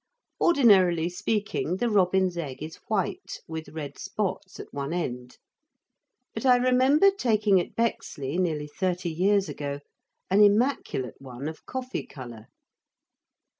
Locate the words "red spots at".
3.69-4.73